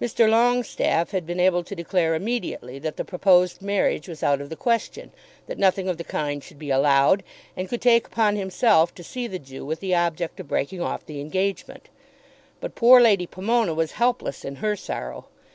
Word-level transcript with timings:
Mr. 0.00 0.26
Longestaffe 0.26 1.10
had 1.10 1.26
been 1.26 1.38
able 1.38 1.62
to 1.62 1.74
declare 1.76 2.14
immediately 2.14 2.78
that 2.78 2.96
the 2.96 3.04
proposed 3.04 3.60
marriage 3.60 4.08
was 4.08 4.22
out 4.22 4.40
of 4.40 4.48
the 4.48 4.56
question, 4.56 5.12
that 5.48 5.58
nothing 5.58 5.86
of 5.86 5.98
the 5.98 6.02
kind 6.02 6.42
should 6.42 6.58
be 6.58 6.70
allowed, 6.70 7.22
and 7.58 7.68
could 7.68 7.82
take 7.82 8.06
upon 8.06 8.36
himself 8.36 8.94
to 8.94 9.04
see 9.04 9.26
the 9.26 9.38
Jew 9.38 9.66
with 9.66 9.80
the 9.80 9.94
object 9.94 10.40
of 10.40 10.48
breaking 10.48 10.80
off 10.80 11.04
the 11.04 11.20
engagement. 11.20 11.90
But 12.58 12.74
poor 12.74 13.02
Lady 13.02 13.26
Pomona 13.26 13.74
was 13.74 13.92
helpless 14.00 14.46
in 14.46 14.56
her 14.56 14.76
sorrow. 14.76 15.26